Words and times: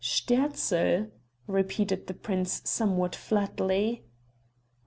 "Sterzl," 0.03 1.11
repeated 1.45 2.07
the 2.07 2.15
prince 2.15 2.63
somewhat 2.65 3.15
flatly. 3.15 4.03